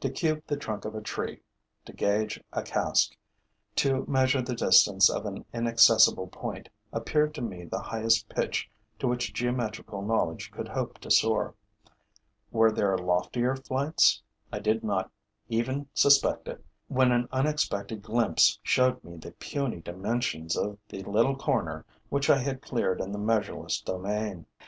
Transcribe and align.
To 0.00 0.10
cube 0.10 0.42
the 0.48 0.56
trunk 0.56 0.84
of 0.86 0.96
a 0.96 1.00
tree, 1.00 1.40
to 1.84 1.92
gauge 1.92 2.42
a 2.52 2.64
cask, 2.64 3.16
to 3.76 4.04
measure 4.06 4.42
the 4.42 4.56
distance 4.56 5.08
of 5.08 5.24
an 5.24 5.44
inaccessible 5.54 6.26
point 6.26 6.68
appeared 6.92 7.32
to 7.36 7.42
me 7.42 7.64
the 7.64 7.78
highest 7.78 8.28
pitch 8.28 8.68
to 8.98 9.06
which 9.06 9.32
geometrical 9.32 10.02
knowledge 10.02 10.50
could 10.50 10.66
hope 10.66 10.98
to 10.98 11.12
soar. 11.12 11.54
Were 12.50 12.72
there 12.72 12.98
loftier 12.98 13.54
flights? 13.54 14.20
I 14.52 14.58
did 14.58 14.82
not 14.82 15.12
even 15.48 15.86
suspect 15.94 16.48
it, 16.48 16.64
when 16.88 17.12
an 17.12 17.28
unexpected 17.30 18.02
glimpse 18.02 18.58
showed 18.64 19.04
me 19.04 19.14
the 19.16 19.30
puny 19.30 19.80
dimensions 19.80 20.56
of 20.56 20.76
the 20.88 21.04
little 21.04 21.36
corner 21.36 21.86
which 22.08 22.28
I 22.28 22.38
had 22.38 22.62
cleared 22.62 23.00
in 23.00 23.12
the 23.12 23.18
measureless 23.20 23.80
domain. 23.80 24.44